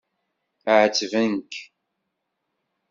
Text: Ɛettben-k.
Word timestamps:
Ɛettben-k. 0.79 1.51